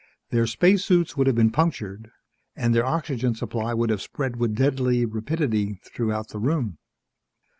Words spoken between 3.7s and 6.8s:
would have spread with deadly rapidity throughout the room.